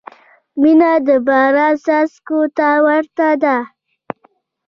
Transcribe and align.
•مینه 0.61 0.91
د 1.07 1.09
باران 1.27 1.73
څاڅکو 1.85 2.39
ته 2.57 2.69
ورته 2.85 3.29
ده. 3.43 3.57